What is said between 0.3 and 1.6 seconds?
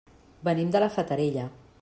Venim de la Fatarella.